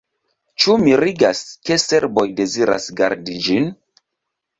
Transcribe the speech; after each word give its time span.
Ĉu 0.63 0.77
mirigas, 0.83 1.41
ke 1.69 1.77
serboj 1.83 2.23
deziras 2.39 2.87
gardi 3.03 3.37
ĝin? 3.49 3.69